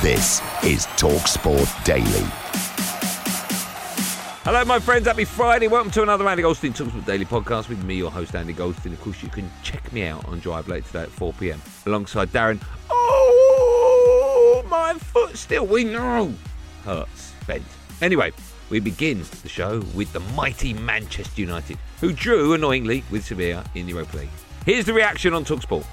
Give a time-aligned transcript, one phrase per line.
[0.00, 2.04] This is TalkSport Daily.
[4.44, 5.08] Hello, my friends.
[5.08, 5.66] Happy Friday.
[5.66, 8.92] Welcome to another Andy Goldstein Talksport Daily podcast with me, your host, Andy Goldstein.
[8.92, 12.28] Of course, you can check me out on Drive Late today at 4 pm alongside
[12.28, 12.62] Darren.
[12.88, 16.32] Oh, my foot still, we know,
[16.84, 17.64] hurts, bent.
[18.00, 18.30] Anyway,
[18.70, 23.86] we begin the show with the mighty Manchester United, who drew, annoyingly, with Sevilla in
[23.86, 24.30] the Europa League.
[24.64, 25.84] Here's the reaction on Talksport.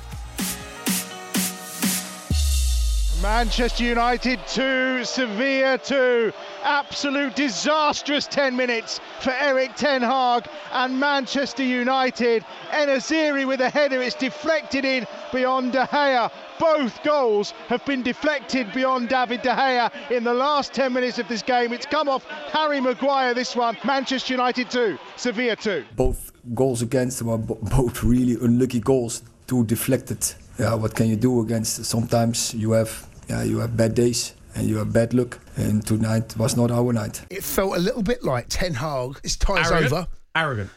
[3.21, 6.33] Manchester United 2, Sevilla 2.
[6.63, 12.43] Absolute disastrous 10 minutes for Erik Ten Hag and Manchester United.
[12.71, 16.29] En-Nesyri with a header, it's deflected in beyond De Gea.
[16.59, 21.27] Both goals have been deflected beyond David De Gea in the last 10 minutes of
[21.29, 21.71] this game.
[21.71, 23.77] It's come off Harry Maguire, this one.
[23.85, 25.85] Manchester United 2, Sevilla 2.
[25.95, 30.19] Both goals against were bo- both really unlucky goals, two deflected.
[30.59, 31.85] Yeah, what can you do against?
[31.85, 35.39] Sometimes you have yeah, you have bad days and you have bad luck.
[35.57, 37.21] And tonight was not our night.
[37.29, 39.19] It felt a little bit like Ten Hag.
[39.23, 39.93] His tie's Arrogant?
[39.93, 40.07] over.
[40.35, 40.69] Arrogant.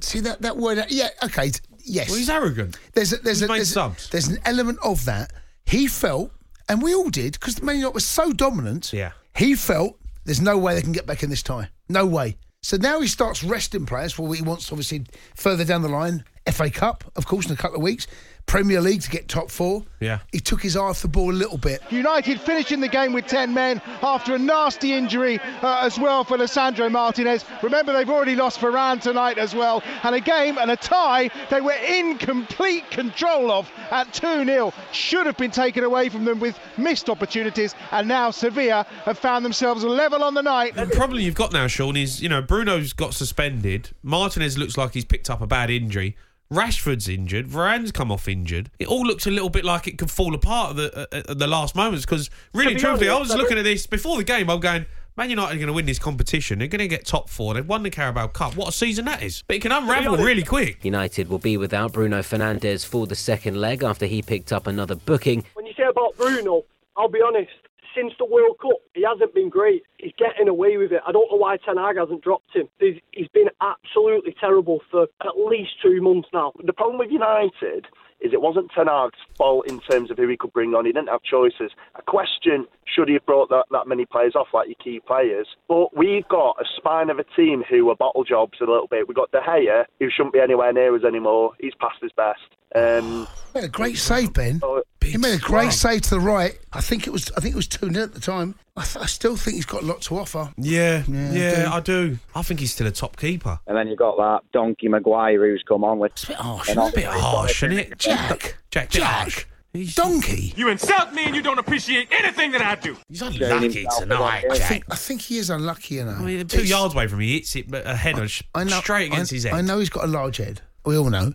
[0.00, 0.84] See that that word?
[0.88, 1.08] Yeah.
[1.24, 1.52] Okay.
[1.84, 2.08] Yes.
[2.08, 2.78] Well, he's arrogant.
[2.94, 4.10] There's a, there's He's a, made there's, subs.
[4.10, 5.32] there's an element of that.
[5.66, 6.32] He felt,
[6.68, 8.92] and we all did, because Man United was so dominant.
[8.92, 9.12] Yeah.
[9.36, 11.68] He felt there's no way they can get back in this tie.
[11.88, 12.38] No way.
[12.62, 14.12] So now he starts resting players.
[14.12, 15.04] for what he wants obviously
[15.36, 18.08] further down the line, FA Cup, of course, in a couple of weeks,
[18.46, 19.84] Premier League to get top four.
[20.00, 20.20] Yeah.
[20.32, 21.82] He took his eye off the ball a little bit.
[21.90, 26.38] United finishing the game with 10 men after a nasty injury uh, as well for
[26.38, 27.44] Lisandro Martinez.
[27.62, 29.82] Remember, they've already lost Varane tonight as well.
[30.04, 34.72] And a game and a tie they were in complete control of at 2 0.
[34.92, 37.74] Should have been taken away from them with missed opportunities.
[37.90, 40.74] And now Sevilla have found themselves level on the night.
[40.74, 43.90] The problem you've got now, Sean, is you know Bruno's got suspended.
[44.02, 46.16] Martinez looks like he's picked up a bad injury.
[46.52, 47.46] Rashford's injured.
[47.48, 48.70] Varane's come off injured.
[48.78, 51.38] It all looks a little bit like it could fall apart at the, at, at
[51.38, 52.04] the last moments.
[52.04, 54.48] Because really, be truthfully, I was I looking at this before the game.
[54.48, 54.86] I'm going,
[55.16, 56.58] Man United are going to win this competition.
[56.58, 57.54] They're going to get top four.
[57.54, 58.54] They've won the Carabao Cup.
[58.54, 59.42] What a season that is!
[59.46, 60.84] But it can unravel honest- really quick.
[60.84, 64.94] United will be without Bruno Fernandes for the second leg after he picked up another
[64.94, 65.44] booking.
[65.54, 66.64] When you say about Bruno,
[66.96, 67.50] I'll be honest.
[67.96, 69.82] Since the World Cup, he hasn't been great.
[69.98, 71.00] He's getting away with it.
[71.06, 72.68] I don't know why Ten Hag hasn't dropped him.
[72.78, 76.52] He's, he's been absolutely terrible for at least two months now.
[76.62, 77.86] The problem with United
[78.20, 80.84] is it wasn't Ten Hag's fault in terms of who he could bring on.
[80.84, 81.72] He didn't have choices.
[81.94, 85.48] A question should he have brought that, that many players off like your key players.
[85.66, 89.08] But we've got a spine of a team who are bottle jobs a little bit.
[89.08, 91.52] We've got De Gea, who shouldn't be anywhere near us anymore.
[91.60, 92.40] He's past his best.
[92.74, 94.60] Um, a great save, Ben.
[95.06, 96.58] He made a great save to the right.
[96.72, 97.30] I think it was.
[97.36, 98.54] I think it was two 0 at the time.
[98.76, 100.52] I, th- I still think he's got a lot to offer.
[100.58, 102.18] Yeah, Yeah, yeah, I I do.
[102.34, 103.58] I think he's still a top keeper.
[103.66, 106.12] And then you've got that donkey Maguire who's come on with.
[106.12, 106.68] It's a bit harsh.
[106.76, 107.98] A bit harsh, isn't it?
[107.98, 109.46] Jack, Jack, Jack,
[109.94, 110.52] donkey.
[110.56, 112.96] You insult me and you don't appreciate anything that I do.
[113.08, 114.68] He's unlucky tonight, I Jack.
[114.68, 116.12] think, I think he is unlucky, you know.
[116.12, 118.42] I mean, two It's- yards away from me, he hits it but a header sh-
[118.54, 119.54] I know, straight against I, his head.
[119.54, 120.60] I know he's got a large head.
[120.84, 121.32] We all know.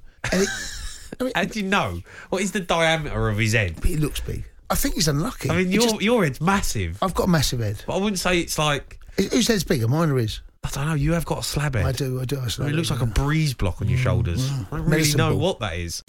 [1.22, 2.02] And it, How do you know?
[2.30, 3.76] What is the diameter of his head?
[3.76, 4.44] But he looks big.
[4.70, 5.50] I think he's unlucky.
[5.50, 7.84] I mean, He your just- your head's massive, I've got a massive head.
[7.88, 9.88] but I wouldn't say it's like Whose whose head's bigger?
[9.88, 10.42] Mine or his?
[10.64, 10.94] I don't know.
[10.94, 11.86] You have got a slab head.
[11.86, 12.22] I do.
[12.22, 12.38] I do.
[12.38, 14.50] I, I mean, it looks like a breeze block on your mm, shoulders.
[14.50, 14.54] Mm.
[14.54, 15.40] I don't really Medicine know ball.
[15.40, 16.04] what that is.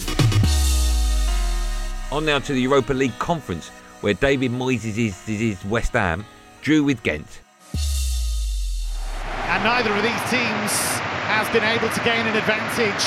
[2.13, 3.69] On now to the Europa League conference,
[4.03, 6.25] where David Moyes' is, is, is West Ham
[6.61, 7.41] drew with Ghent.
[9.49, 10.73] and neither of these teams
[11.33, 13.07] has been able to gain an advantage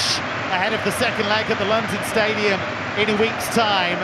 [0.49, 2.57] ahead of the second leg at the London Stadium
[2.97, 3.97] in a week's time.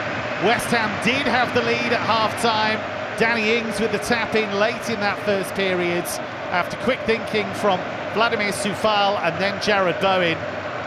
[0.45, 2.77] West Ham did have the lead at half time.
[3.17, 6.05] Danny Ings with the tap in late in that first period
[6.53, 7.79] after quick thinking from
[8.13, 10.37] Vladimir Coufal and then Jarrod Bowen.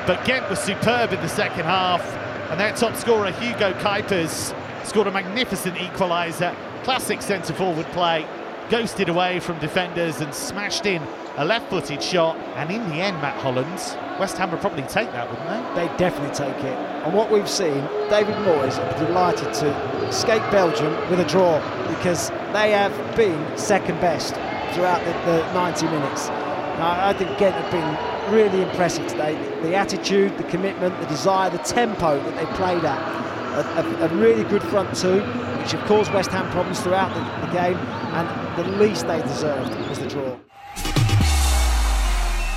[0.06, 2.04] But Ghent was superb in the second half,
[2.50, 4.54] and their top scorer Hugo Cuypers
[4.84, 6.54] scored a magnificent equaliser.
[6.84, 8.26] Classic centre forward play.
[8.70, 11.02] Ghosted away from defenders and smashed in
[11.37, 12.37] a left footed shot.
[12.56, 15.87] And in the end, Matt Hollands, West Ham would probably take that, wouldn't they?
[15.87, 16.76] They'd definitely take it.
[17.05, 19.69] And what we've seen, David Moyes be delighted to
[20.08, 21.58] escape Belgium with a draw
[21.88, 24.34] because they have been second best
[24.75, 26.28] throughout the, the 90 minutes.
[26.28, 29.34] Now, I think Ghent have been really impressive today.
[29.62, 33.33] The attitude, the commitment, the desire, the tempo that they played at.
[33.54, 37.46] A, a, a really good front two, which have caused West Ham problems throughout the,
[37.46, 40.36] the game, and the least they deserved was the draw.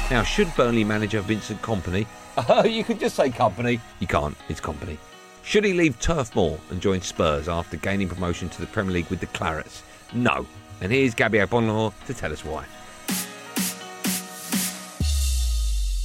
[0.10, 2.08] Now, should Burnley manager Vincent Kompany,
[2.50, 4.98] oh, you could just say Company, you can't, it's Company.
[5.44, 9.10] Should he leave Turf Moor and join Spurs after gaining promotion to the Premier League
[9.10, 9.82] with the Clarets?
[10.14, 10.46] No.
[10.82, 12.66] And here's Gabby Agbonlahor to tell us why.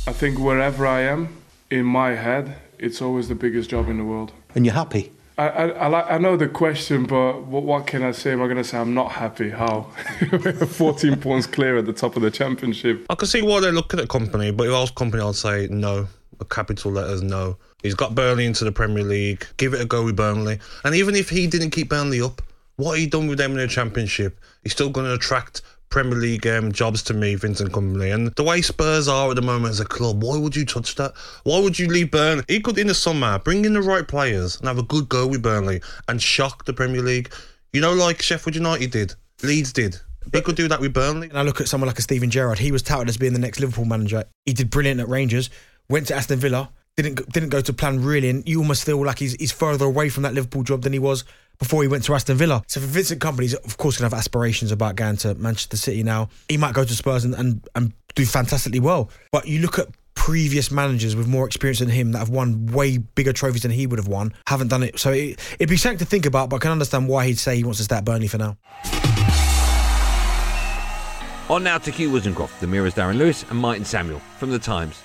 [0.04, 1.28] I think wherever I am,
[1.70, 4.32] in my head, it's always the biggest job in the world.
[4.54, 5.12] And you're happy?
[5.38, 8.32] I, I, I, like, I know the question, but what, what can I say?
[8.32, 9.50] Am I going to say I'm not happy?
[9.50, 9.82] How?
[10.68, 13.06] 14 points clear at the top of the championship.
[13.08, 15.68] I can see why they're looking at Kompany, but if I was Kompany, I'd say
[15.70, 16.06] no.
[16.40, 17.56] A capital letters no.
[17.82, 19.46] He's got Burnley into the Premier League.
[19.56, 20.58] Give it a go with Burnley.
[20.84, 22.42] And even if he didn't keep Burnley up,
[22.76, 26.46] what he done with them in the Championship, he's still going to attract Premier League
[26.46, 28.14] um, jobs to me, Vincent Kompany.
[28.14, 30.94] And the way Spurs are at the moment as a club, why would you touch
[30.96, 31.12] that?
[31.44, 32.44] Why would you leave Burnley?
[32.48, 35.26] He could, in the summer, bring in the right players and have a good go
[35.26, 37.32] with Burnley and shock the Premier League.
[37.74, 40.00] You know, like Sheffield United did, Leeds did.
[40.32, 41.28] He could do that with Burnley.
[41.28, 42.58] And I look at someone like a Steven Gerrard.
[42.58, 44.24] He was touted as being the next Liverpool manager.
[44.46, 45.50] He did brilliant at Rangers,
[45.90, 49.18] went to Aston Villa, didn't didn't go to plan really, and you almost feel like
[49.18, 51.24] he's he's further away from that Liverpool job than he was
[51.58, 52.62] before he went to Aston Villa.
[52.66, 55.76] So for Vincent Kompany, he's of course going to have aspirations about going to Manchester
[55.76, 56.28] City now.
[56.48, 59.10] He might go to Spurs and, and, and do fantastically well.
[59.30, 62.98] But you look at previous managers with more experience than him that have won way
[62.98, 64.98] bigger trophies than he would have won, haven't done it.
[64.98, 67.56] So it, it'd be something to think about, but I can understand why he'd say
[67.56, 68.56] he wants to stay at Burnley for now.
[71.48, 75.02] On now to Hugh Woozencroft, the Mirror's Darren Lewis, and Martin Samuel from The Times.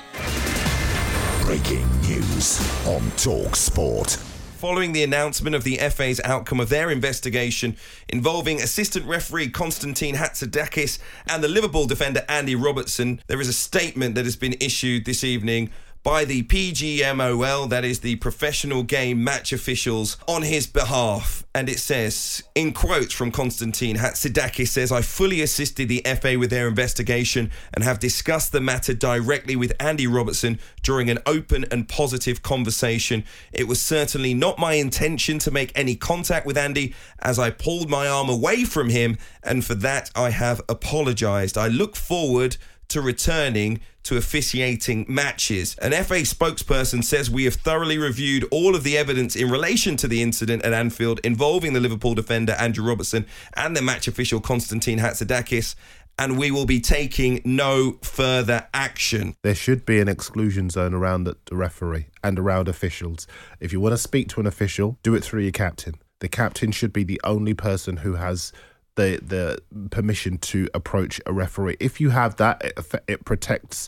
[1.41, 4.17] Breaking news on Talk Sport.
[4.57, 7.77] Following the announcement of the FA's outcome of their investigation
[8.09, 10.97] involving assistant referee Konstantin Hatzidakis
[11.29, 15.23] and the Liverpool defender Andy Robertson, there is a statement that has been issued this
[15.23, 15.69] evening
[16.07, 21.45] by the PGMOL, that is the professional game match officials, on his behalf.
[21.53, 26.49] And it says, in quotes from Konstantin Hatzidakis says, I fully assisted the FA with
[26.49, 31.89] their investigation and have discussed the matter directly with Andy Robertson during an open and
[31.89, 33.25] positive conversation.
[33.51, 37.89] It was certainly not my intention to make any contact with Andy as I pulled
[37.89, 41.57] my arm away from him, and for that I have apologised.
[41.57, 42.55] I look forward
[42.89, 45.75] to returning to officiating matches.
[45.79, 50.07] An FA spokesperson says we have thoroughly reviewed all of the evidence in relation to
[50.07, 53.25] the incident at Anfield involving the Liverpool defender Andrew Robertson
[53.55, 55.75] and the match official Konstantin Hatzidakis.
[56.19, 59.35] And we will be taking no further action.
[59.43, 63.27] There should be an exclusion zone around the referee and around officials.
[63.59, 65.93] If you want to speak to an official, do it through your captain.
[66.19, 68.51] The captain should be the only person who has
[68.97, 71.77] the the permission to approach a referee.
[71.79, 73.87] If you have that, it, it protects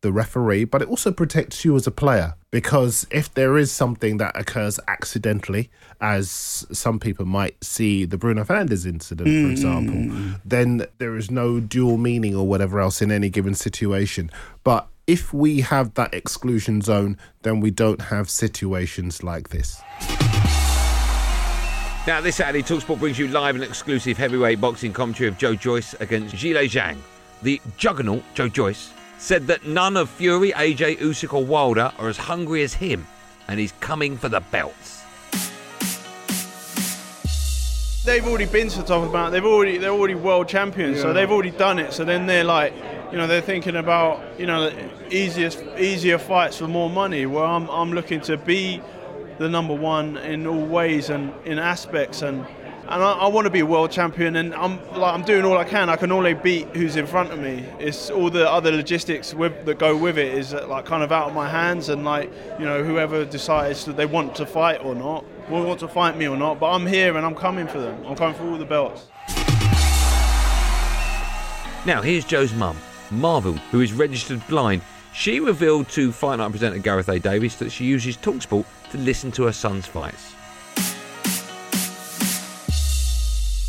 [0.00, 4.18] the referee, but it also protects you as a player because if there is something
[4.18, 5.70] that occurs accidentally,
[6.00, 6.30] as
[6.70, 10.40] some people might see the Bruno Fernandes incident, for example, mm.
[10.44, 14.30] then there is no dual meaning or whatever else in any given situation.
[14.62, 19.80] But if we have that exclusion zone, then we don't have situations like this.
[22.06, 25.94] Now, this Saturday, Talksport brings you live and exclusive heavyweight boxing commentary of Joe Joyce
[26.00, 26.96] against Zhilei Zhang.
[27.42, 32.16] The juggernaut, Joe Joyce, said that none of Fury, AJ, Usyk or Wilder are as
[32.16, 33.06] hungry as him,
[33.46, 34.98] and he's coming for the belts.
[38.04, 39.32] They've already been to the top of the mountain.
[39.34, 41.92] They've already they're already world champions, so they've already done it.
[41.92, 42.72] So then they're like,
[43.12, 44.72] you know, they're thinking about you know
[45.10, 47.26] easiest easier fights for more money.
[47.26, 48.80] Where I'm I'm looking to be
[49.38, 52.46] the number one in all ways and in aspects and.
[52.90, 55.58] And I, I want to be a world champion, and I'm like I'm doing all
[55.58, 55.90] I can.
[55.90, 57.66] I can only beat who's in front of me.
[57.78, 61.28] It's all the other logistics with, that go with it is like kind of out
[61.28, 64.94] of my hands, and like you know whoever decides that they want to fight or
[64.94, 66.60] not, will want to fight me or not.
[66.60, 68.02] But I'm here and I'm coming for them.
[68.06, 69.08] I'm coming for all the belts.
[71.84, 72.78] Now, here's Joe's mum,
[73.10, 74.80] Marvel, who is registered blind.
[75.12, 77.18] She revealed to Fight Night presenter Gareth A.
[77.18, 80.34] Davis that she uses Talksport to listen to her son's fights.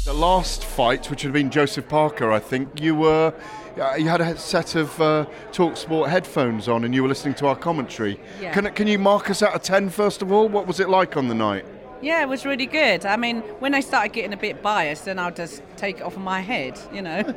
[0.06, 3.34] The last fight, which had been Joseph Parker, I think you were.
[3.80, 7.48] uh, You had a set of uh, Talksport headphones on, and you were listening to
[7.48, 8.20] our commentary.
[8.42, 8.52] Yeah.
[8.54, 10.48] Can can you mark us out of ten first of all?
[10.50, 11.66] What was it like on the night?
[12.02, 13.06] Yeah, it was really good.
[13.06, 16.16] I mean, when I started getting a bit biased, then I'll just take it off
[16.16, 17.22] of my head, you know.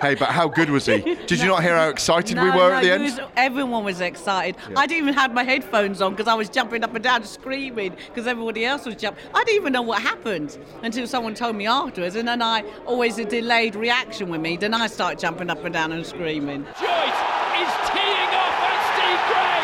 [0.00, 0.98] Hey, but how good was he?
[1.26, 3.02] Did you not hear how excited we were no, at the end?
[3.04, 4.56] was- everyone was excited.
[4.68, 4.78] Yeah.
[4.78, 7.96] I didn't even have my headphones on because I was jumping up and down screaming
[8.08, 9.24] because everybody else was jumping.
[9.34, 13.18] I didn't even know what happened until someone told me afterwards, and then I always
[13.18, 14.56] a delayed reaction with me.
[14.56, 16.64] Then I start jumping up and down and screaming.
[16.64, 17.20] Joyce
[17.62, 19.62] is teeing off and Steve Gray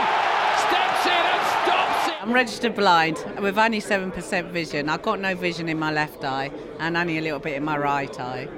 [0.68, 2.22] steps in and stops it.
[2.22, 4.88] I'm registered blind with only 7% vision.
[4.88, 7.76] I've got no vision in my left eye and only a little bit in my
[7.76, 8.48] right eye.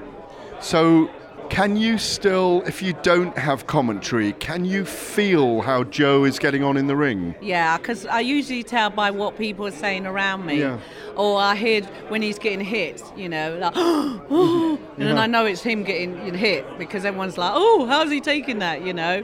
[0.61, 1.11] So,
[1.53, 6.65] can you still, if you don't have commentary, can you feel how Joe is getting
[6.65, 7.35] on in the ring?
[7.43, 10.61] Yeah, because I usually tell by what people are saying around me.
[10.61, 10.79] Yeah.
[11.15, 15.21] Or I hear when he's getting hit, you know, like, and then Yeah.
[15.21, 18.95] I know it's him getting hit because everyone's like, oh, how's he taking that, you
[18.95, 19.23] know?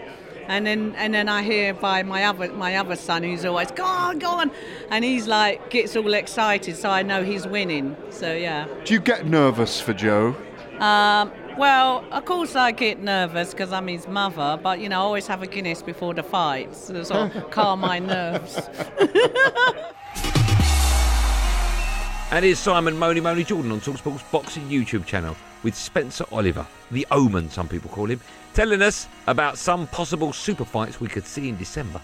[0.49, 3.85] And then and then I hear by my other my other son who's always go
[3.85, 4.51] on, go on,
[4.91, 7.97] and he's like gets all excited, so I know he's winning.
[8.11, 8.67] So yeah.
[8.85, 10.35] Do you get nervous for Joe?
[10.79, 15.03] Um, well, of course I get nervous because I'm his mother, but you know I
[15.03, 18.69] always have a Guinness before the fights to sort of calm my nerves.
[22.31, 27.07] And here's Simon Money Money Jordan on Talksport's boxing YouTube channel with Spencer Oliver, the
[27.11, 28.21] Omen, some people call him,
[28.53, 32.03] telling us about some possible super fights we could see in December.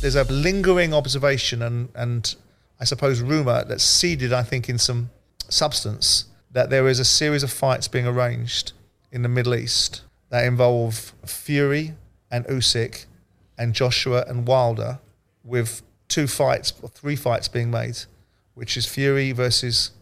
[0.00, 2.36] there's a lingering observation and, and
[2.78, 5.10] I suppose rumour that's seeded, I think, in some
[5.48, 8.72] substance that there is a series of fights being arranged
[9.12, 11.94] in the Middle East that involve Fury
[12.30, 13.06] and Usyk
[13.58, 14.98] and Joshua and Wilder,
[15.44, 17.96] with two fights or three fights being made,
[18.54, 19.92] which is Fury versus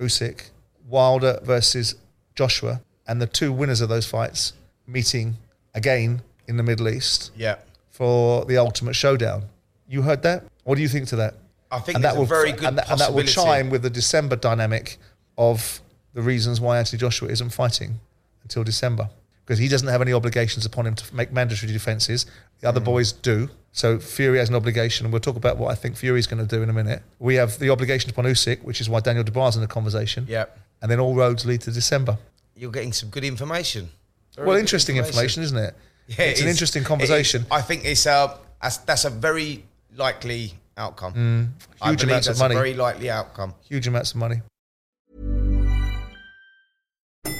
[0.00, 0.50] Usyk,
[0.88, 1.94] Wilder versus
[2.34, 4.54] Joshua, and the two winners of those fights
[4.86, 5.36] meeting
[5.74, 7.56] again in the Middle East Yeah.
[7.90, 9.44] for the ultimate showdown.
[9.88, 10.44] You heard that?
[10.64, 11.34] What do you think to that?
[11.74, 13.82] I think and that a will, very good and that, and that will chime with
[13.82, 14.98] the December dynamic
[15.36, 15.80] of
[16.12, 17.98] the reasons why Anthony Joshua isn't fighting
[18.42, 19.10] until December
[19.44, 22.24] because he doesn't have any obligations upon him to make mandatory defences.
[22.60, 22.68] The Mm.
[22.70, 23.50] other boys do.
[23.72, 26.56] So Fury has an obligation, and we'll talk about what I think Fury's going to
[26.56, 27.02] do in a minute.
[27.18, 30.26] We have the obligation upon Usyk, which is why Daniel Dubois in the conversation.
[30.28, 30.44] Yeah.
[30.80, 32.16] And then all roads lead to December.
[32.56, 33.90] You're getting some good information.
[34.36, 35.42] Very well, good interesting information.
[35.42, 35.74] isn't it?
[36.06, 37.44] Yeah, it's it an interesting conversation.
[37.50, 39.64] I think it's uh, that's, that's a very
[39.96, 41.12] likely outcome.
[41.14, 42.54] Mm, huge believe amounts of money.
[42.54, 43.54] A very likely outcome.
[43.62, 44.42] Huge amounts of money.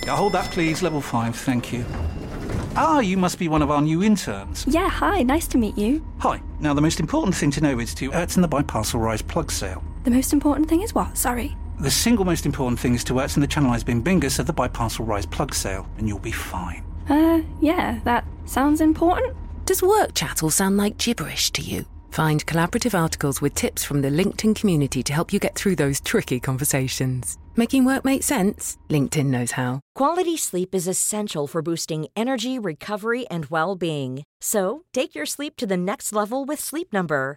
[0.06, 0.82] Now hold that, please.
[0.82, 1.84] Level five, thank you.
[2.76, 4.66] Ah, you must be one of our new interns.
[4.66, 6.04] Yeah, hi, nice to meet you.
[6.18, 6.42] Hi.
[6.58, 9.82] Now, the most important thing to know is to Ertzen the Biparcel Rise plug sale.
[10.02, 11.16] The most important thing is what?
[11.16, 11.56] Sorry.
[11.80, 15.06] The single most important thing is to Ertzen the channelized bin bingus of the Biparcel
[15.06, 16.84] Rise plug sale, and you'll be fine.
[17.08, 19.36] Uh, yeah, that sounds important.
[19.66, 21.86] Does work chat all sound like gibberish to you?
[22.14, 26.00] Find collaborative articles with tips from the LinkedIn community to help you get through those
[26.00, 27.38] tricky conversations.
[27.56, 28.78] Making work make sense?
[28.88, 29.80] LinkedIn knows how.
[29.96, 34.22] Quality sleep is essential for boosting energy, recovery, and well being.
[34.40, 37.36] So, take your sleep to the next level with Sleep Number.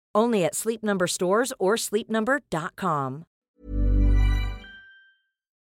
[0.13, 3.25] Only at Sleep Number stores or sleepnumber.com.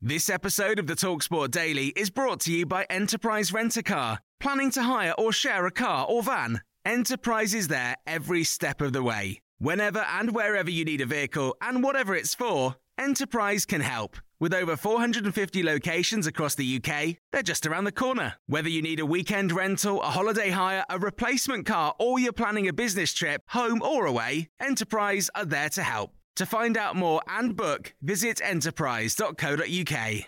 [0.01, 4.19] This episode of the Talksport Daily is brought to you by Enterprise Rent a Car.
[4.39, 6.61] Planning to hire or share a car or van?
[6.85, 9.39] Enterprise is there every step of the way.
[9.57, 14.17] Whenever and wherever you need a vehicle and whatever it's for, Enterprise can help.
[14.37, 18.33] With over 450 locations across the UK, they're just around the corner.
[18.47, 22.67] Whether you need a weekend rental, a holiday hire, a replacement car, or you're planning
[22.67, 26.11] a business trip, home or away, Enterprise are there to help.
[26.35, 30.25] To find out more and book, visit enterprise.co.uk.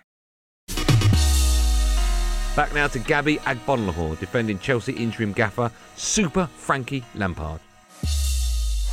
[2.55, 7.59] Back now to Gabby Agbonlahor defending Chelsea interim gaffer Super Frankie Lampard.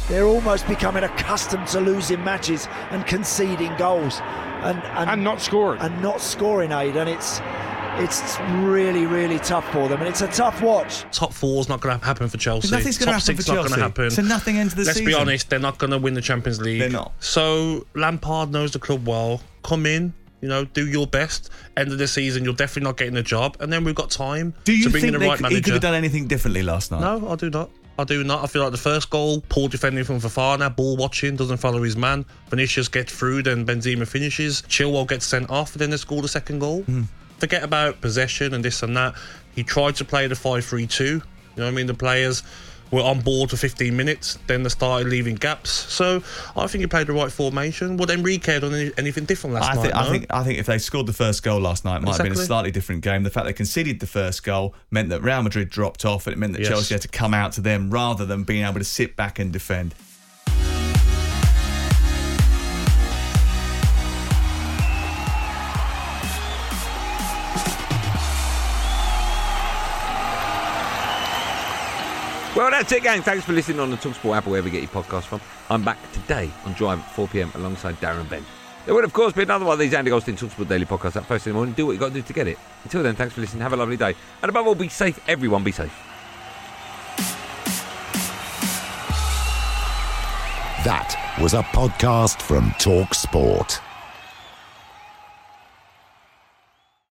[0.08, 4.20] They're almost becoming accustomed to losing matches and conceding goals,
[4.62, 7.40] and and, not scoring, and not scoring, Aid, and it's
[7.96, 11.04] it's really really tough for them, and it's a tough watch.
[11.10, 12.68] Top four's not going to happen for Chelsea.
[12.70, 13.80] Nothing's gonna happen six for not going to Chelsea.
[13.82, 14.10] happen.
[14.10, 16.80] So nothing ends the Let's be honest, they're not going to win the Champions League.
[16.80, 17.12] They're not.
[17.20, 19.40] So Lampard knows the club well.
[19.62, 21.48] Come in, you know, do your best.
[21.78, 24.52] End of the season, you're definitely not getting the job, and then we've got time
[24.64, 25.56] Do you to bring think in the right c- manager.
[25.56, 27.00] he could have done anything differently last night?
[27.00, 27.70] No, I do not.
[27.98, 28.42] I do not.
[28.42, 31.96] I feel like the first goal, poor defending from Fofana, ball watching, doesn't follow his
[31.96, 32.24] man.
[32.50, 34.62] Vinicius gets through, then Benzema finishes.
[34.62, 36.82] Chilwell gets sent off, then they score the second goal.
[36.82, 37.02] Hmm.
[37.38, 39.14] Forget about possession and this and that.
[39.54, 41.04] He tried to play the 5 3 2.
[41.04, 41.22] You know
[41.56, 41.86] what I mean?
[41.86, 42.42] The players
[42.94, 45.70] were on board for 15 minutes, then they started leaving gaps.
[45.70, 46.22] So
[46.56, 47.96] I think he played the right formation.
[47.96, 49.82] Would Enrique had done any, anything different last I night?
[49.82, 52.16] think, I think I think if they scored the first goal last night, it might
[52.16, 53.22] have been a slightly different game.
[53.22, 56.38] The fact they conceded the first goal meant that Real Madrid dropped off, and it
[56.38, 56.68] meant that Yes.
[56.70, 59.52] Chelsea had to come out to them rather than being able to sit back and
[59.52, 59.94] defend.
[72.56, 73.20] Well, that's it, gang.
[73.20, 75.40] Thanks for listening on the Talksport app, wherever you get your podcast from.
[75.68, 78.44] I'm back today on Drive at 4 pm alongside Darren Bent.
[78.86, 81.26] There will, of course, be another one of these Andy Goldstein Talksport daily podcasts up
[81.26, 81.74] first in the morning.
[81.74, 82.56] Do what you got to do to get it.
[82.84, 83.62] Until then, thanks for listening.
[83.62, 84.14] Have a lovely day.
[84.40, 85.18] And above all, be safe.
[85.26, 85.92] Everyone be safe.
[90.84, 93.14] That was a podcast from Talk